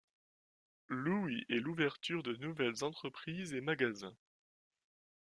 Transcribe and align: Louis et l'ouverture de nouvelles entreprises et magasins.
Louis 0.87 1.45
et 1.47 1.59
l'ouverture 1.59 2.23
de 2.23 2.33
nouvelles 2.37 2.83
entreprises 2.83 3.53
et 3.53 3.61
magasins. 3.61 4.17